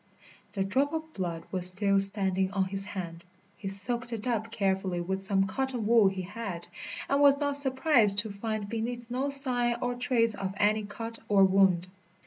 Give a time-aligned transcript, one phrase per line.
[0.53, 3.23] The drop of blood was still standing on his hand.
[3.55, 6.67] He soaked it up carefully with some cotton wool he had,
[7.07, 11.43] and was not surprised to find beneath no sign or trace of any cut or
[11.43, 11.87] wound.